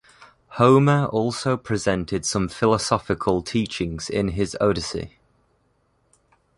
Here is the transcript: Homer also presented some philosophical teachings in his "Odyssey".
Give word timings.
Homer 0.57 1.05
also 1.05 1.55
presented 1.55 2.25
some 2.25 2.49
philosophical 2.49 3.43
teachings 3.43 4.09
in 4.09 4.29
his 4.29 4.57
"Odyssey". 4.59 5.19